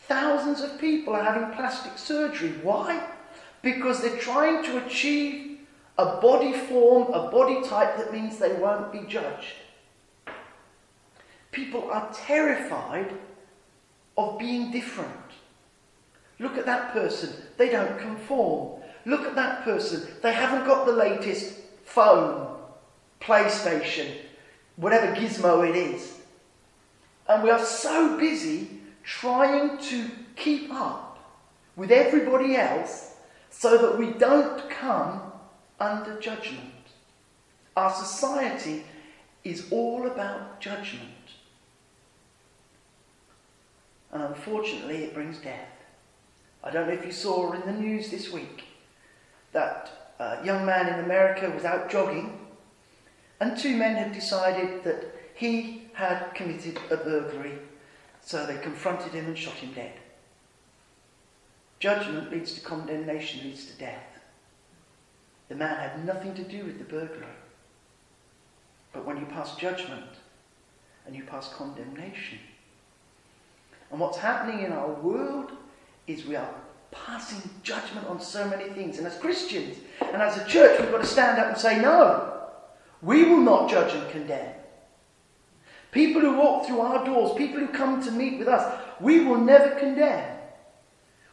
Thousands 0.00 0.60
of 0.60 0.78
people 0.78 1.14
are 1.14 1.24
having 1.24 1.56
plastic 1.56 1.96
surgery. 1.96 2.50
Why? 2.62 3.02
Because 3.62 4.02
they're 4.02 4.18
trying 4.18 4.62
to 4.64 4.84
achieve 4.84 5.60
a 5.96 6.20
body 6.20 6.52
form, 6.52 7.10
a 7.14 7.30
body 7.30 7.66
type 7.66 7.96
that 7.96 8.12
means 8.12 8.36
they 8.36 8.52
won't 8.52 8.92
be 8.92 9.04
judged. 9.08 9.54
People 11.50 11.90
are 11.90 12.12
terrified 12.12 13.10
of 14.18 14.38
being 14.38 14.70
different. 14.70 15.10
Look 16.38 16.58
at 16.58 16.66
that 16.66 16.92
person, 16.92 17.30
they 17.56 17.70
don't 17.70 17.98
conform. 17.98 18.82
Look 19.06 19.22
at 19.22 19.34
that 19.34 19.64
person, 19.64 20.06
they 20.22 20.32
haven't 20.32 20.66
got 20.66 20.86
the 20.86 20.92
latest 20.92 21.58
phone, 21.84 22.56
PlayStation. 23.20 24.10
whatever 24.76 25.14
gizmo 25.14 25.68
it 25.68 25.76
is. 25.76 26.18
And 27.28 27.42
we 27.42 27.50
are 27.50 27.64
so 27.64 28.18
busy 28.18 28.68
trying 29.04 29.78
to 29.78 30.10
keep 30.36 30.72
up 30.72 31.18
with 31.76 31.90
everybody 31.90 32.56
else 32.56 33.14
so 33.50 33.78
that 33.78 33.98
we 33.98 34.10
don't 34.12 34.68
come 34.68 35.20
under 35.78 36.18
judgment. 36.20 36.72
Our 37.76 37.92
society 37.92 38.84
is 39.44 39.70
all 39.70 40.06
about 40.06 40.60
judgment. 40.60 41.10
And 44.10 44.22
unfortunately, 44.22 45.04
it 45.04 45.14
brings 45.14 45.38
death. 45.38 45.68
I 46.62 46.70
don't 46.70 46.88
know 46.88 46.94
if 46.94 47.04
you 47.04 47.12
saw 47.12 47.52
in 47.52 47.60
the 47.60 47.80
news 47.80 48.10
this 48.10 48.32
week 48.32 48.64
that 49.54 50.12
a 50.18 50.44
young 50.44 50.66
man 50.66 50.92
in 50.92 51.04
America 51.04 51.50
was 51.50 51.64
out 51.64 51.88
jogging, 51.88 52.38
and 53.40 53.56
two 53.56 53.76
men 53.76 53.96
had 53.96 54.12
decided 54.12 54.84
that 54.84 55.14
he 55.34 55.88
had 55.94 56.34
committed 56.34 56.78
a 56.90 56.96
burglary, 56.96 57.58
so 58.20 58.44
they 58.44 58.58
confronted 58.58 59.12
him 59.12 59.26
and 59.26 59.38
shot 59.38 59.54
him 59.54 59.72
dead. 59.72 59.94
Judgment 61.78 62.30
leads 62.30 62.52
to 62.54 62.60
condemnation, 62.60 63.44
leads 63.44 63.66
to 63.66 63.78
death. 63.78 64.20
The 65.48 65.54
man 65.54 65.76
had 65.76 66.04
nothing 66.04 66.34
to 66.34 66.42
do 66.42 66.64
with 66.64 66.78
the 66.78 66.84
burglary. 66.84 67.26
But 68.92 69.04
when 69.04 69.18
you 69.18 69.26
pass 69.26 69.56
judgment 69.56 70.10
and 71.06 71.14
you 71.14 71.24
pass 71.24 71.52
condemnation, 71.52 72.38
and 73.90 74.00
what's 74.00 74.18
happening 74.18 74.64
in 74.64 74.72
our 74.72 74.92
world 74.94 75.52
is 76.06 76.24
we 76.24 76.36
are 76.36 76.54
passing 77.06 77.50
judgment 77.62 78.06
on 78.06 78.20
so 78.20 78.48
many 78.48 78.64
things. 78.70 78.98
And 78.98 79.06
as 79.06 79.18
Christians 79.18 79.78
and 80.00 80.22
as 80.22 80.36
a 80.38 80.46
church, 80.46 80.80
we've 80.80 80.90
got 80.90 81.00
to 81.00 81.06
stand 81.06 81.38
up 81.38 81.48
and 81.48 81.58
say, 81.58 81.80
no, 81.80 82.42
we 83.02 83.24
will 83.24 83.40
not 83.40 83.70
judge 83.70 83.94
and 83.94 84.10
condemn. 84.10 84.54
People 85.90 86.22
who 86.22 86.36
walk 86.36 86.66
through 86.66 86.80
our 86.80 87.04
doors, 87.04 87.36
people 87.36 87.60
who 87.60 87.68
come 87.68 88.02
to 88.02 88.10
meet 88.10 88.38
with 88.38 88.48
us, 88.48 88.80
we 89.00 89.24
will 89.24 89.38
never 89.38 89.78
condemn. 89.78 90.38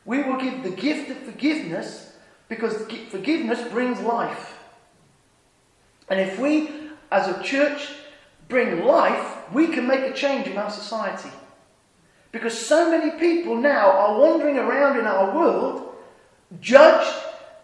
We 0.05 0.23
will 0.23 0.39
give 0.39 0.63
the 0.63 0.69
gift 0.69 1.09
of 1.09 1.17
forgiveness 1.17 2.15
because 2.49 2.85
forgiveness 3.09 3.61
brings 3.69 3.99
life. 4.01 4.59
And 6.09 6.19
if 6.19 6.37
we, 6.37 6.69
as 7.11 7.27
a 7.27 7.41
church, 7.41 7.89
bring 8.49 8.85
life, 8.85 9.51
we 9.53 9.67
can 9.67 9.87
make 9.87 10.01
a 10.01 10.13
change 10.13 10.47
in 10.47 10.57
our 10.57 10.69
society. 10.69 11.29
Because 12.31 12.57
so 12.57 12.89
many 12.89 13.11
people 13.19 13.55
now 13.55 13.91
are 13.91 14.19
wandering 14.19 14.57
around 14.57 14.97
in 14.97 15.05
our 15.05 15.35
world, 15.35 15.95
judged, 16.61 17.13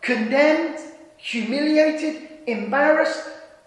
condemned, 0.01 0.79
humiliated, 1.17 2.27
embarrassed. 2.47 3.24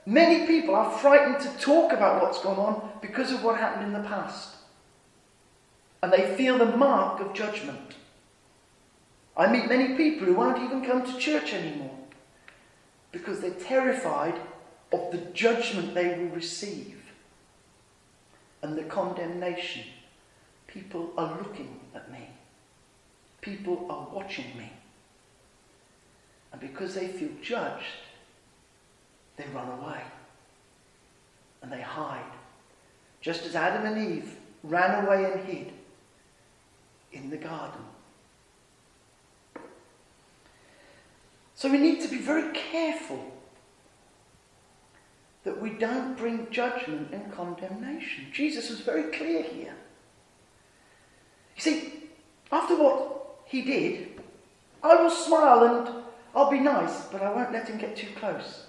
Many 0.07 0.47
people 0.47 0.75
are 0.75 0.99
frightened 0.99 1.40
to 1.40 1.59
talk 1.59 1.92
about 1.92 2.23
what's 2.23 2.42
gone 2.42 2.59
on 2.59 2.90
because 3.00 3.33
of 3.33 3.42
what 3.42 3.59
happened 3.59 3.87
in 3.87 4.02
the 4.02 4.09
past. 4.09 4.57
And 6.02 6.12
they 6.12 6.35
feel 6.37 6.59
the 6.59 6.76
mark 6.76 7.21
of 7.21 7.35
judgment. 7.35 7.95
I 9.37 9.50
meet 9.50 9.69
many 9.69 9.95
people 9.95 10.26
who 10.26 10.35
won't 10.35 10.62
even 10.62 10.85
come 10.85 11.04
to 11.04 11.19
church 11.19 11.52
anymore 11.52 11.97
because 13.12 13.40
they're 13.40 13.50
terrified 13.50 14.38
of 14.92 15.11
the 15.12 15.19
judgment 15.33 15.95
they 15.95 16.19
will 16.19 16.35
receive 16.35 16.97
and 18.62 18.76
the 18.76 18.83
condemnation. 18.85 19.85
People 20.73 21.12
are 21.17 21.37
looking 21.39 21.81
at 21.95 22.11
me. 22.12 22.29
People 23.41 23.87
are 23.91 24.07
watching 24.15 24.57
me. 24.57 24.71
And 26.53 26.61
because 26.61 26.95
they 26.95 27.09
feel 27.09 27.31
judged, 27.43 27.85
they 29.37 29.45
run 29.53 29.69
away. 29.81 30.03
And 31.62 31.73
they 31.73 31.81
hide. 31.81 32.33
Just 33.21 33.45
as 33.45 33.57
Adam 33.57 33.85
and 33.85 34.12
Eve 34.17 34.37
ran 34.62 35.05
away 35.05 35.33
and 35.33 35.45
hid 35.45 35.73
in 37.12 37.31
the 37.31 37.37
garden. 37.37 37.83
So 41.55 41.71
we 41.71 41.79
need 41.79 42.00
to 42.03 42.09
be 42.09 42.19
very 42.19 42.53
careful 42.53 43.33
that 45.45 45.61
we 45.61 45.71
don't 45.71 46.17
bring 46.17 46.50
judgment 46.50 47.12
and 47.12 47.33
condemnation. 47.33 48.27
Jesus 48.33 48.71
was 48.71 48.81
very 48.81 49.11
clear 49.11 49.43
here. 49.43 49.75
You 51.61 51.73
see, 51.73 51.93
after 52.50 52.75
what 52.75 53.43
he 53.45 53.61
did, 53.61 54.09
I 54.83 54.95
will 54.95 55.11
smile 55.11 55.64
and 55.64 56.05
I'll 56.35 56.50
be 56.50 56.59
nice, 56.59 57.02
but 57.12 57.23
I 57.23 57.31
won't 57.31 57.52
let 57.52 57.69
him 57.69 57.76
get 57.76 57.97
too 57.97 58.07
close. 58.17 58.64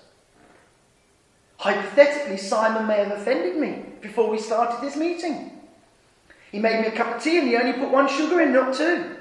Hypothetically, 1.58 2.36
Simon 2.36 2.88
may 2.88 2.98
have 2.98 3.12
offended 3.12 3.56
me 3.56 3.86
before 4.02 4.30
we 4.30 4.38
started 4.38 4.82
this 4.82 4.98
meeting. 4.98 5.58
He 6.52 6.60
made 6.60 6.82
me 6.82 6.88
a 6.88 6.92
cup 6.92 7.16
of 7.16 7.24
tea 7.24 7.38
and 7.38 7.48
he 7.48 7.56
only 7.56 7.72
put 7.72 7.92
one 7.92 8.10
sugar 8.10 8.42
in, 8.42 8.52
not 8.52 8.74
two. 8.74 9.16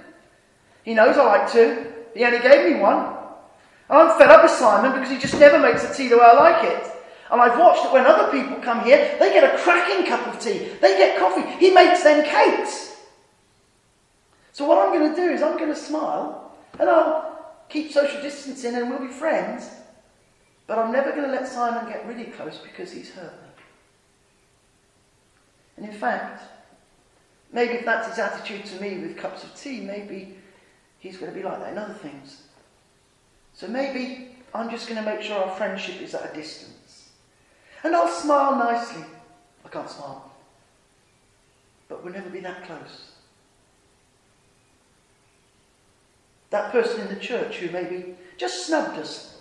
He 0.82 0.92
knows 0.92 1.16
I 1.16 1.24
like 1.26 1.52
two. 1.52 1.92
He 2.14 2.24
only 2.24 2.40
gave 2.40 2.72
me 2.72 2.80
one. 2.80 3.14
I'm 3.88 4.18
fed 4.18 4.30
up 4.30 4.42
with 4.42 4.50
Simon 4.50 4.92
because 4.92 5.10
he 5.10 5.18
just 5.18 5.38
never 5.38 5.60
makes 5.60 5.86
the 5.86 5.94
tea 5.94 6.08
the 6.08 6.18
way 6.18 6.24
I 6.24 6.32
like 6.32 6.64
it. 6.64 6.90
And 7.30 7.40
I've 7.40 7.56
watched 7.56 7.84
that 7.84 7.92
when 7.92 8.04
other 8.04 8.32
people 8.32 8.60
come 8.60 8.82
here, 8.84 9.16
they 9.20 9.32
get 9.32 9.54
a 9.54 9.56
cracking 9.58 10.06
cup 10.06 10.26
of 10.26 10.40
tea. 10.40 10.70
They 10.80 10.96
get 10.98 11.20
coffee. 11.20 11.48
He 11.64 11.70
makes 11.70 12.02
them 12.02 12.24
cakes. 12.24 12.89
So 14.60 14.66
what 14.66 14.76
I'm 14.76 14.92
going 14.92 15.08
to 15.08 15.16
do 15.16 15.32
is 15.32 15.40
I'm 15.40 15.56
going 15.56 15.70
to 15.70 15.74
smile 15.74 16.52
and 16.78 16.86
I'll 16.86 17.54
keep 17.70 17.90
social 17.90 18.20
distancing 18.20 18.74
and 18.74 18.90
we'll 18.90 18.98
be 18.98 19.06
friends. 19.06 19.66
But 20.66 20.78
I'm 20.78 20.92
never 20.92 21.12
going 21.12 21.22
to 21.22 21.32
let 21.32 21.48
Simon 21.48 21.90
get 21.90 22.06
really 22.06 22.24
close 22.24 22.58
because 22.58 22.92
he's 22.92 23.08
hurt 23.08 23.32
me. 23.32 23.48
And 25.78 25.86
in 25.86 25.94
fact, 25.94 26.42
maybe 27.50 27.72
if 27.72 27.86
that's 27.86 28.08
his 28.08 28.18
attitude 28.18 28.66
to 28.66 28.82
me 28.82 28.98
with 28.98 29.16
cups 29.16 29.44
of 29.44 29.54
tea, 29.54 29.80
maybe 29.80 30.36
he's 30.98 31.16
going 31.16 31.32
to 31.32 31.38
be 31.38 31.42
like 31.42 31.58
that 31.60 31.72
in 31.72 31.78
other 31.78 31.94
things. 31.94 32.42
So 33.54 33.66
maybe 33.66 34.36
I'm 34.54 34.68
just 34.68 34.90
going 34.90 35.02
to 35.02 35.10
make 35.10 35.22
sure 35.22 35.42
our 35.42 35.56
friendship 35.56 36.02
is 36.02 36.14
at 36.14 36.30
a 36.30 36.34
distance. 36.34 37.08
And 37.82 37.96
I'll 37.96 38.08
smile 38.08 38.56
nicely. 38.56 39.04
I 39.64 39.68
can't 39.70 39.88
smile. 39.88 40.30
But 41.88 42.04
we'll 42.04 42.12
never 42.12 42.28
be 42.28 42.40
that 42.40 42.66
close. 42.66 43.09
That 46.50 46.72
person 46.72 47.00
in 47.00 47.08
the 47.08 47.20
church 47.20 47.56
who 47.56 47.70
maybe 47.70 48.16
just 48.36 48.66
snubbed 48.66 48.98
us. 48.98 49.38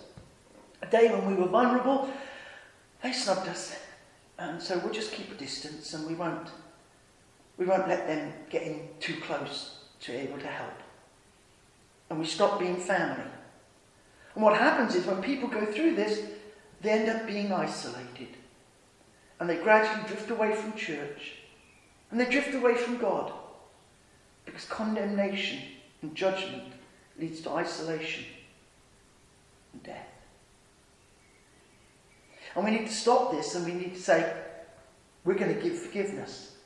A 0.82 0.86
day 0.86 1.10
when 1.10 1.26
we 1.26 1.34
were 1.34 1.48
vulnerable, 1.48 2.08
they 3.02 3.12
snubbed 3.12 3.48
us. 3.48 3.76
And 4.38 4.62
so 4.62 4.78
we'll 4.78 4.92
just 4.92 5.12
keep 5.12 5.30
a 5.30 5.34
distance 5.34 5.92
and 5.92 6.06
we 6.06 6.14
won't, 6.14 6.48
we 7.58 7.66
won't 7.66 7.88
let 7.88 8.06
them 8.06 8.32
get 8.48 8.62
in 8.62 8.88
too 9.00 9.16
close 9.20 9.78
to 10.00 10.12
be 10.12 10.18
able 10.18 10.38
to 10.38 10.46
help. 10.46 10.72
And 12.08 12.18
we 12.18 12.26
stop 12.26 12.58
being 12.58 12.76
family. 12.76 13.30
And 14.34 14.44
what 14.44 14.56
happens 14.56 14.94
is 14.94 15.06
when 15.06 15.22
people 15.22 15.48
go 15.48 15.66
through 15.66 15.96
this, 15.96 16.22
they 16.80 16.90
end 16.90 17.08
up 17.10 17.26
being 17.26 17.52
isolated. 17.52 18.28
And 19.38 19.48
they 19.48 19.56
gradually 19.56 20.06
drift 20.06 20.30
away 20.30 20.54
from 20.54 20.74
church. 20.74 21.34
And 22.10 22.18
they 22.18 22.30
drift 22.30 22.54
away 22.54 22.74
from 22.74 22.98
God. 22.98 23.32
Because 24.44 24.64
condemnation 24.64 25.60
and 26.02 26.14
judgment 26.14 26.72
leads 27.20 27.40
to 27.42 27.50
isolation 27.50 28.24
and 29.72 29.82
death. 29.82 30.08
And 32.54 32.64
we 32.64 32.70
need 32.70 32.86
to 32.86 32.92
stop 32.92 33.30
this 33.30 33.54
and 33.54 33.64
we 33.64 33.72
need 33.72 33.94
to 33.94 34.00
say, 34.00 34.32
we're 35.24 35.34
going 35.34 35.54
to 35.54 35.60
give 35.60 35.78
forgiveness. 35.78 36.56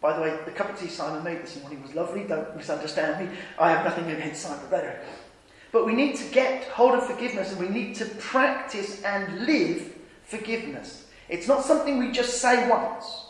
By 0.00 0.14
the 0.14 0.22
way, 0.22 0.38
the 0.44 0.52
cup 0.52 0.70
of 0.70 0.78
tea 0.78 0.88
Simon 0.88 1.24
made 1.24 1.42
this 1.42 1.60
morning 1.60 1.82
was 1.82 1.94
lovely. 1.94 2.24
Don't 2.24 2.56
misunderstand 2.56 3.28
me. 3.28 3.36
I 3.58 3.70
have 3.70 3.84
nothing 3.84 4.10
against 4.10 4.42
Simon 4.42 4.70
better. 4.70 5.00
But 5.72 5.86
we 5.86 5.94
need 5.94 6.16
to 6.16 6.24
get 6.32 6.64
hold 6.64 6.94
of 6.94 7.06
forgiveness 7.06 7.50
and 7.52 7.60
we 7.60 7.68
need 7.68 7.96
to 7.96 8.04
practice 8.04 9.02
and 9.02 9.46
live 9.46 9.92
forgiveness. 10.22 11.08
It's 11.28 11.48
not 11.48 11.64
something 11.64 11.98
we 11.98 12.12
just 12.12 12.40
say 12.40 12.68
once, 12.68 13.24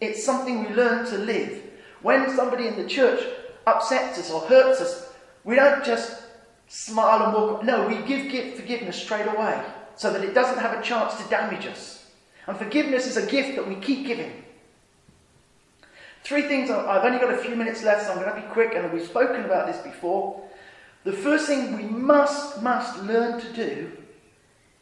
it's 0.00 0.24
something 0.24 0.64
we 0.64 0.74
learn 0.74 1.06
to 1.06 1.18
live. 1.18 1.62
When 2.02 2.34
somebody 2.34 2.66
in 2.66 2.76
the 2.76 2.88
church 2.88 3.20
upsets 3.66 4.18
us 4.18 4.30
or 4.30 4.40
hurts 4.42 4.80
us, 4.80 5.09
we 5.44 5.56
don't 5.56 5.84
just 5.84 6.22
smile 6.68 7.24
and 7.24 7.34
walk. 7.34 7.64
No, 7.64 7.86
we 7.88 7.96
give 8.06 8.30
forgiveness 8.56 8.96
straight 8.96 9.26
away 9.26 9.62
so 9.96 10.12
that 10.12 10.22
it 10.24 10.34
doesn't 10.34 10.58
have 10.58 10.78
a 10.78 10.82
chance 10.82 11.14
to 11.22 11.28
damage 11.28 11.66
us. 11.66 12.06
And 12.46 12.56
forgiveness 12.56 13.06
is 13.06 13.16
a 13.16 13.26
gift 13.26 13.56
that 13.56 13.68
we 13.68 13.76
keep 13.76 14.06
giving. 14.06 14.44
Three 16.22 16.42
things, 16.42 16.70
I've 16.70 17.04
only 17.04 17.18
got 17.18 17.32
a 17.32 17.38
few 17.38 17.56
minutes 17.56 17.82
left, 17.82 18.06
so 18.06 18.12
I'm 18.12 18.18
going 18.18 18.34
to 18.34 18.46
be 18.46 18.52
quick, 18.52 18.74
and 18.74 18.92
we've 18.92 19.06
spoken 19.06 19.44
about 19.44 19.66
this 19.66 19.78
before. 19.78 20.42
The 21.04 21.12
first 21.12 21.46
thing 21.46 21.76
we 21.76 21.84
must, 21.84 22.62
must 22.62 23.02
learn 23.02 23.40
to 23.40 23.52
do 23.52 23.92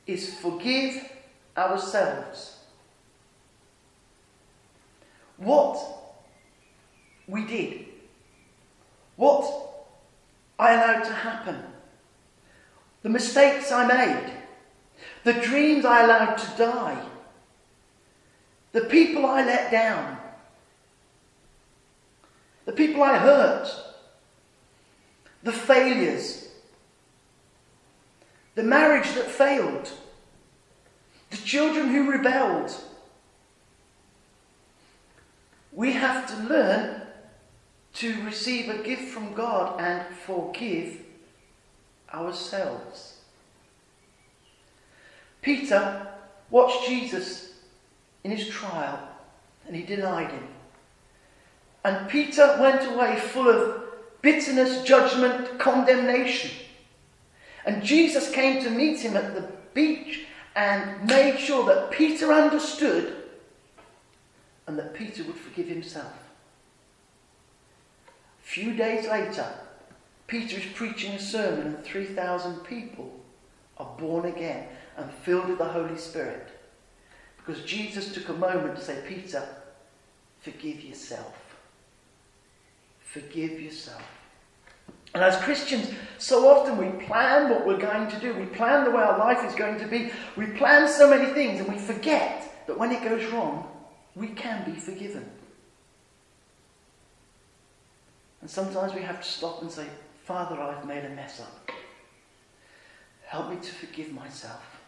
is 0.06 0.34
forgive 0.34 1.10
ourselves. 1.56 2.56
What 5.36 5.78
we 7.28 7.44
did, 7.44 7.86
what 9.16 9.67
I 10.58 10.74
allowed 10.74 11.04
to 11.04 11.12
happen, 11.12 11.62
the 13.02 13.08
mistakes 13.08 13.70
I 13.70 13.86
made, 13.86 14.32
the 15.24 15.34
dreams 15.34 15.84
I 15.84 16.02
allowed 16.02 16.36
to 16.36 16.56
die. 16.56 17.04
the 18.72 18.82
people 18.82 19.24
I 19.24 19.44
let 19.44 19.70
down, 19.70 20.18
the 22.66 22.72
people 22.72 23.02
I 23.02 23.16
hurt, 23.16 23.68
the 25.42 25.52
failures, 25.52 26.48
the 28.54 28.62
marriage 28.62 29.10
that 29.14 29.26
failed, 29.26 29.90
the 31.30 31.36
children 31.38 31.88
who 31.88 32.10
rebelled. 32.10 32.72
We 35.72 35.92
have 35.92 36.26
to 36.28 36.48
learn 36.48 36.97
to 37.98 38.22
receive 38.22 38.68
a 38.68 38.78
gift 38.78 39.08
from 39.08 39.34
God 39.34 39.80
and 39.80 40.06
forgive 40.14 41.00
ourselves. 42.14 43.18
Peter 45.42 46.06
watched 46.48 46.86
Jesus 46.86 47.54
in 48.22 48.30
his 48.30 48.48
trial 48.48 49.00
and 49.66 49.74
he 49.74 49.82
denied 49.82 50.30
him. 50.30 50.46
And 51.84 52.08
Peter 52.08 52.56
went 52.60 52.88
away 52.88 53.18
full 53.18 53.48
of 53.48 53.82
bitterness, 54.22 54.84
judgment, 54.84 55.58
condemnation. 55.58 56.52
And 57.64 57.82
Jesus 57.82 58.30
came 58.30 58.62
to 58.62 58.70
meet 58.70 59.00
him 59.00 59.16
at 59.16 59.34
the 59.34 59.50
beach 59.74 60.24
and 60.54 61.04
made 61.04 61.38
sure 61.38 61.66
that 61.66 61.90
Peter 61.90 62.32
understood 62.32 63.24
and 64.68 64.78
that 64.78 64.94
Peter 64.94 65.24
would 65.24 65.36
forgive 65.36 65.66
himself. 65.66 66.27
Few 68.48 68.72
days 68.72 69.06
later, 69.06 69.46
Peter 70.26 70.56
is 70.56 70.64
preaching 70.74 71.12
a 71.12 71.18
sermon, 71.18 71.66
and 71.66 71.84
3,000 71.84 72.60
people 72.60 73.12
are 73.76 73.94
born 73.98 74.24
again 74.24 74.68
and 74.96 75.12
filled 75.12 75.50
with 75.50 75.58
the 75.58 75.68
Holy 75.68 75.98
Spirit. 75.98 76.48
Because 77.36 77.62
Jesus 77.64 78.10
took 78.10 78.30
a 78.30 78.32
moment 78.32 78.76
to 78.76 78.82
say, 78.82 79.02
Peter, 79.06 79.46
forgive 80.40 80.82
yourself. 80.82 81.34
Forgive 83.00 83.60
yourself. 83.60 84.02
And 85.12 85.22
as 85.22 85.36
Christians, 85.42 85.90
so 86.16 86.48
often 86.48 86.78
we 86.78 87.04
plan 87.04 87.50
what 87.50 87.66
we're 87.66 87.76
going 87.76 88.08
to 88.08 88.18
do. 88.18 88.32
We 88.32 88.46
plan 88.46 88.84
the 88.84 88.90
way 88.90 89.02
our 89.02 89.18
life 89.18 89.44
is 89.44 89.54
going 89.54 89.78
to 89.78 89.86
be. 89.86 90.10
We 90.36 90.46
plan 90.46 90.88
so 90.88 91.10
many 91.10 91.34
things 91.34 91.60
and 91.60 91.68
we 91.68 91.78
forget 91.78 92.64
that 92.66 92.78
when 92.78 92.92
it 92.92 93.04
goes 93.04 93.26
wrong, 93.30 93.68
we 94.14 94.28
can 94.28 94.64
be 94.64 94.80
forgiven. 94.80 95.28
And 98.40 98.48
sometimes 98.48 98.94
we 98.94 99.02
have 99.02 99.20
to 99.22 99.28
stop 99.28 99.62
and 99.62 99.70
say, 99.70 99.86
Father, 100.24 100.60
I've 100.60 100.86
made 100.86 101.04
a 101.04 101.10
mess 101.10 101.40
up. 101.40 101.70
Help 103.26 103.50
me 103.50 103.56
to 103.56 103.72
forgive 103.72 104.12
myself. 104.12 104.78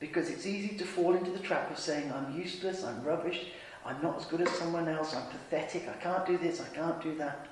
Because 0.00 0.28
it's 0.28 0.46
easy 0.46 0.76
to 0.76 0.84
fall 0.84 1.14
into 1.14 1.30
the 1.30 1.38
trap 1.38 1.70
of 1.70 1.78
saying, 1.78 2.12
I'm 2.12 2.38
useless, 2.38 2.84
I'm 2.84 3.02
rubbish, 3.02 3.46
I'm 3.84 4.02
not 4.02 4.18
as 4.18 4.26
good 4.26 4.42
as 4.42 4.50
someone 4.50 4.88
else, 4.88 5.14
I'm 5.14 5.26
pathetic, 5.28 5.88
I 5.88 5.94
can't 6.02 6.26
do 6.26 6.36
this, 6.36 6.60
I 6.60 6.74
can't 6.74 7.00
do 7.00 7.14
that. 7.16 7.46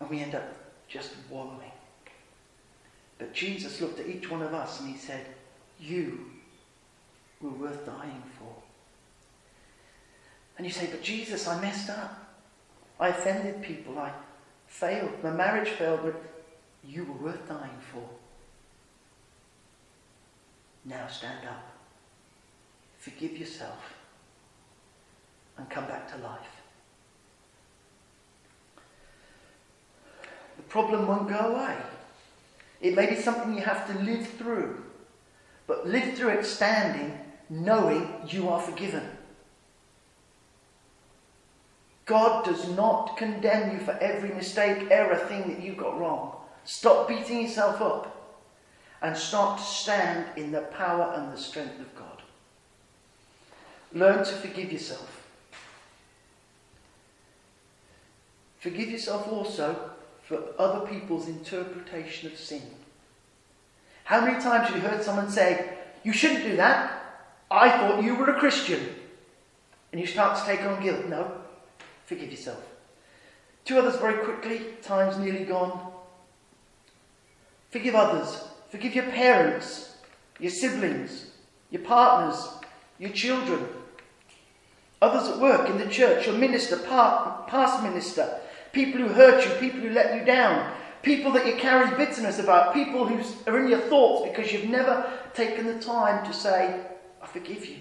And 0.00 0.10
we 0.10 0.20
end 0.20 0.34
up 0.34 0.44
just 0.88 1.12
wallowing. 1.30 1.70
But 3.18 3.32
Jesus 3.32 3.80
looked 3.80 4.00
at 4.00 4.08
each 4.08 4.30
one 4.30 4.42
of 4.42 4.52
us 4.52 4.80
and 4.80 4.90
he 4.90 4.96
said, 4.96 5.24
You 5.78 6.26
were 7.40 7.50
worth 7.50 7.86
dying 7.86 8.22
for. 8.38 8.54
And 10.58 10.66
you 10.66 10.72
say, 10.72 10.88
But 10.90 11.02
Jesus, 11.02 11.46
I 11.46 11.60
messed 11.60 11.88
up. 11.88 12.21
I 13.02 13.08
offended 13.08 13.62
people. 13.62 13.98
I 13.98 14.12
failed. 14.68 15.24
My 15.24 15.30
marriage 15.30 15.70
failed, 15.70 16.02
but 16.04 16.22
you 16.86 17.04
were 17.04 17.30
worth 17.30 17.48
dying 17.48 17.80
for. 17.92 18.08
Now 20.84 21.08
stand 21.08 21.44
up. 21.48 21.64
Forgive 22.98 23.36
yourself. 23.36 23.94
And 25.58 25.68
come 25.68 25.86
back 25.86 26.12
to 26.12 26.22
life. 26.22 26.62
The 30.56 30.62
problem 30.62 31.08
won't 31.08 31.28
go 31.28 31.56
away. 31.56 31.76
It 32.80 32.94
may 32.94 33.06
be 33.06 33.16
something 33.16 33.52
you 33.52 33.62
have 33.62 33.92
to 33.92 34.04
live 34.04 34.28
through. 34.28 34.80
But 35.66 35.88
live 35.88 36.14
through 36.14 36.38
it 36.38 36.46
standing, 36.46 37.18
knowing 37.50 38.08
you 38.28 38.48
are 38.48 38.60
forgiven. 38.60 39.02
God 42.06 42.44
does 42.44 42.68
not 42.70 43.16
condemn 43.16 43.72
you 43.72 43.84
for 43.84 43.92
every 43.98 44.30
mistake, 44.30 44.88
error, 44.90 45.16
thing 45.16 45.48
that 45.48 45.62
you 45.62 45.74
got 45.74 45.98
wrong. 45.98 46.36
Stop 46.64 47.08
beating 47.08 47.42
yourself 47.42 47.80
up 47.80 48.40
and 49.00 49.16
start 49.16 49.58
to 49.58 49.64
stand 49.64 50.26
in 50.36 50.52
the 50.52 50.62
power 50.62 51.12
and 51.16 51.32
the 51.32 51.36
strength 51.36 51.78
of 51.80 51.94
God. 51.94 52.22
Learn 53.92 54.24
to 54.24 54.32
forgive 54.32 54.72
yourself. 54.72 55.22
Forgive 58.58 58.90
yourself 58.90 59.28
also 59.28 59.90
for 60.24 60.40
other 60.58 60.86
people's 60.86 61.28
interpretation 61.28 62.30
of 62.30 62.38
sin. 62.38 62.62
How 64.04 64.20
many 64.20 64.40
times 64.40 64.68
have 64.68 64.76
you 64.76 64.82
heard 64.82 65.02
someone 65.02 65.28
say, 65.28 65.78
You 66.04 66.12
shouldn't 66.12 66.44
do 66.44 66.56
that? 66.56 66.98
I 67.50 67.70
thought 67.70 68.02
you 68.02 68.14
were 68.14 68.30
a 68.30 68.38
Christian. 68.38 68.94
And 69.90 70.00
you 70.00 70.06
start 70.06 70.38
to 70.38 70.44
take 70.44 70.62
on 70.62 70.82
guilt. 70.82 71.06
No, 71.06 71.32
Forgive 72.12 72.30
yourself. 72.30 72.62
Two 73.64 73.78
others 73.78 73.96
very 73.96 74.22
quickly. 74.22 74.60
Time's 74.82 75.16
nearly 75.16 75.44
gone. 75.44 75.92
Forgive 77.70 77.94
others. 77.94 78.44
Forgive 78.68 78.94
your 78.94 79.06
parents, 79.06 79.96
your 80.38 80.50
siblings, 80.50 81.30
your 81.70 81.80
partners, 81.80 82.48
your 82.98 83.12
children, 83.12 83.66
others 85.00 85.26
at 85.26 85.38
work, 85.38 85.70
in 85.70 85.78
the 85.78 85.88
church, 85.88 86.26
your 86.26 86.36
minister, 86.36 86.76
past 86.76 87.82
minister, 87.82 88.40
people 88.74 89.00
who 89.00 89.08
hurt 89.08 89.42
you, 89.46 89.54
people 89.54 89.80
who 89.80 89.88
let 89.88 90.14
you 90.14 90.22
down, 90.26 90.70
people 91.00 91.32
that 91.32 91.46
you 91.46 91.54
carry 91.54 91.96
bitterness 91.96 92.38
about, 92.38 92.74
people 92.74 93.06
who 93.06 93.24
are 93.50 93.58
in 93.58 93.70
your 93.70 93.80
thoughts 93.80 94.28
because 94.28 94.52
you've 94.52 94.68
never 94.68 95.10
taken 95.32 95.66
the 95.66 95.78
time 95.80 96.26
to 96.26 96.34
say, 96.34 96.78
I 97.22 97.26
forgive 97.26 97.64
you. 97.64 97.76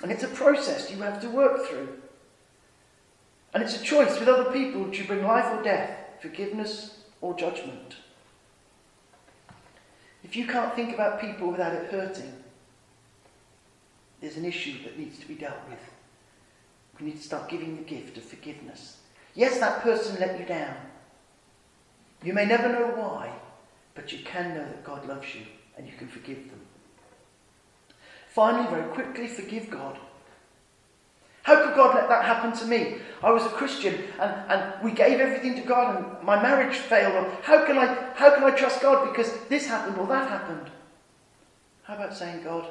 And 0.00 0.12
it's 0.12 0.22
a 0.22 0.28
process 0.28 0.92
you 0.92 0.98
have 0.98 1.20
to 1.22 1.28
work 1.28 1.66
through. 1.66 1.97
And 3.54 3.62
it's 3.62 3.80
a 3.80 3.82
choice 3.82 4.18
with 4.18 4.28
other 4.28 4.50
people 4.50 4.84
do 4.84 4.98
you 4.98 5.04
bring 5.04 5.24
life 5.24 5.52
or 5.52 5.62
death, 5.62 5.90
forgiveness 6.20 6.98
or 7.20 7.34
judgment? 7.34 7.96
If 10.22 10.36
you 10.36 10.46
can't 10.46 10.74
think 10.74 10.94
about 10.94 11.20
people 11.20 11.50
without 11.50 11.72
it 11.72 11.90
hurting, 11.90 12.32
there's 14.20 14.36
an 14.36 14.44
issue 14.44 14.82
that 14.82 14.98
needs 14.98 15.18
to 15.18 15.28
be 15.28 15.34
dealt 15.34 15.68
with. 15.68 15.78
We 16.98 17.06
need 17.06 17.16
to 17.16 17.22
start 17.22 17.48
giving 17.48 17.76
the 17.76 17.82
gift 17.82 18.16
of 18.16 18.24
forgiveness. 18.24 18.96
Yes, 19.34 19.60
that 19.60 19.82
person 19.82 20.18
let 20.18 20.38
you 20.38 20.44
down. 20.44 20.74
You 22.24 22.34
may 22.34 22.44
never 22.44 22.68
know 22.68 22.88
why, 22.96 23.32
but 23.94 24.12
you 24.12 24.18
can 24.24 24.54
know 24.54 24.64
that 24.64 24.84
God 24.84 25.06
loves 25.06 25.34
you 25.34 25.42
and 25.76 25.86
you 25.86 25.92
can 25.96 26.08
forgive 26.08 26.48
them. 26.50 26.60
Finally, 28.28 28.68
very 28.68 28.92
quickly, 28.92 29.28
forgive 29.28 29.70
God. 29.70 29.98
How 31.42 31.64
could 31.64 31.74
God 31.74 31.94
let 31.94 32.08
that 32.08 32.24
happen 32.24 32.52
to 32.58 32.66
me? 32.66 32.98
I 33.22 33.30
was 33.30 33.44
a 33.44 33.50
Christian 33.50 33.94
and, 34.20 34.32
and 34.50 34.82
we 34.82 34.92
gave 34.92 35.20
everything 35.20 35.54
to 35.56 35.62
God 35.62 35.96
and 35.96 36.22
my 36.26 36.40
marriage 36.40 36.76
failed. 36.76 37.32
how 37.42 37.64
can 37.64 37.78
I 37.78 37.86
how 38.14 38.34
can 38.34 38.44
I 38.44 38.50
trust 38.50 38.82
God 38.82 39.08
because 39.08 39.32
this 39.48 39.66
happened 39.66 39.98
or 39.98 40.06
that 40.06 40.28
happened? 40.28 40.70
How 41.84 41.94
about 41.94 42.14
saying, 42.14 42.44
God, 42.44 42.68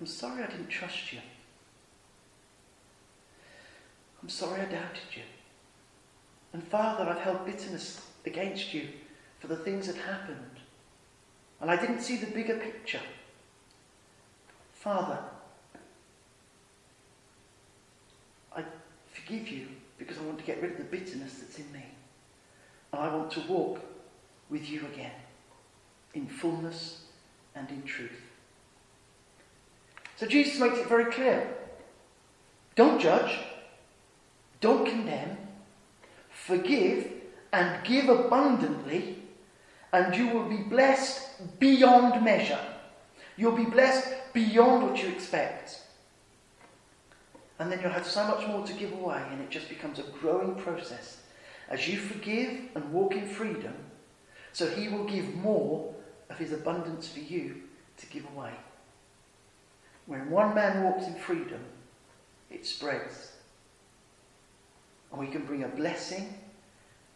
I'm 0.00 0.06
sorry 0.06 0.42
I 0.42 0.48
didn't 0.48 0.68
trust 0.68 1.12
you. 1.12 1.20
I'm 4.20 4.28
sorry 4.28 4.60
I 4.60 4.64
doubted 4.64 5.14
you. 5.14 5.22
And 6.52 6.62
Father, 6.64 7.08
I've 7.08 7.20
held 7.20 7.46
bitterness 7.46 8.04
against 8.26 8.74
you 8.74 8.88
for 9.38 9.46
the 9.46 9.56
things 9.56 9.86
that 9.86 9.96
happened. 9.96 10.38
And 11.60 11.70
I 11.70 11.76
didn't 11.76 12.00
see 12.00 12.16
the 12.16 12.26
bigger 12.26 12.56
picture. 12.56 13.00
Father, 14.72 15.18
forgive 19.24 19.48
you 19.48 19.68
because 19.98 20.18
I 20.18 20.22
want 20.22 20.38
to 20.38 20.44
get 20.44 20.60
rid 20.62 20.72
of 20.72 20.78
the 20.78 20.84
bitterness 20.84 21.34
that's 21.34 21.58
in 21.58 21.70
me. 21.72 21.84
And 22.92 23.02
I 23.02 23.14
want 23.14 23.30
to 23.32 23.40
walk 23.40 23.80
with 24.50 24.68
you 24.68 24.80
again 24.92 25.12
in 26.14 26.26
fullness 26.26 27.04
and 27.54 27.68
in 27.70 27.82
truth. 27.82 28.20
So 30.16 30.26
Jesus 30.26 30.60
makes 30.60 30.78
it 30.78 30.88
very 30.88 31.10
clear. 31.12 31.54
Don't 32.74 33.00
judge. 33.00 33.38
Don't 34.60 34.86
condemn. 34.86 35.36
Forgive 36.30 37.10
and 37.52 37.84
give 37.84 38.08
abundantly, 38.08 39.18
and 39.92 40.14
you 40.16 40.28
will 40.28 40.48
be 40.48 40.56
blessed 40.56 41.58
beyond 41.58 42.24
measure. 42.24 42.58
You'll 43.36 43.56
be 43.56 43.64
blessed 43.64 44.08
beyond 44.32 44.88
what 44.88 45.02
you 45.02 45.08
expect 45.08 45.81
and 47.62 47.70
then 47.70 47.80
you'll 47.80 47.92
have 47.92 48.04
so 48.04 48.26
much 48.26 48.44
more 48.48 48.66
to 48.66 48.72
give 48.72 48.90
away, 48.92 49.22
and 49.30 49.40
it 49.40 49.48
just 49.48 49.68
becomes 49.68 50.00
a 50.00 50.02
growing 50.20 50.56
process. 50.56 51.18
As 51.68 51.86
you 51.86 51.96
forgive 51.96 52.58
and 52.74 52.92
walk 52.92 53.14
in 53.14 53.24
freedom, 53.24 53.74
so 54.52 54.66
He 54.68 54.88
will 54.88 55.04
give 55.04 55.36
more 55.36 55.94
of 56.28 56.38
His 56.38 56.52
abundance 56.52 57.06
for 57.06 57.20
you 57.20 57.62
to 57.98 58.06
give 58.06 58.24
away. 58.34 58.50
When 60.06 60.28
one 60.28 60.56
man 60.56 60.82
walks 60.82 61.06
in 61.06 61.14
freedom, 61.14 61.60
it 62.50 62.66
spreads. 62.66 63.30
And 65.12 65.20
we 65.20 65.28
can 65.28 65.46
bring 65.46 65.62
a 65.62 65.68
blessing 65.68 66.34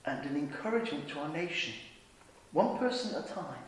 and 0.05 0.25
an 0.31 0.37
encouragement 0.37 1.09
to 1.09 1.19
our 1.19 1.29
nation, 1.29 1.75
one 2.53 2.79
person 2.79 3.17
at 3.17 3.29
a 3.29 3.33
time, 3.35 3.65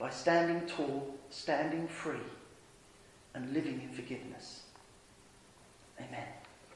by 0.00 0.10
standing 0.10 0.68
tall, 0.68 1.14
standing 1.30 1.86
free, 1.86 2.26
and 3.34 3.54
living 3.54 3.80
in 3.80 3.90
forgiveness. 3.90 4.62
Amen. 6.08 6.39